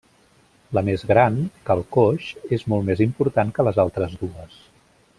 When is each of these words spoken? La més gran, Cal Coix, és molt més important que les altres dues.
La 0.77 0.81
més 0.87 1.03
gran, 1.11 1.37
Cal 1.69 1.83
Coix, 1.97 2.31
és 2.59 2.65
molt 2.73 2.91
més 2.91 3.07
important 3.09 3.53
que 3.59 3.67
les 3.71 3.83
altres 3.89 4.21
dues. 4.25 4.61